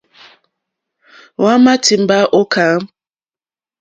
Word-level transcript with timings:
Hwámà 1.41 1.73
tìmbá 1.83 2.17
ô 2.39 2.41
kâmp. 2.53 2.81